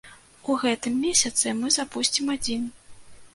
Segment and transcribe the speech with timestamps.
[0.53, 2.67] У гэтым месяцы мы запусцім адзін.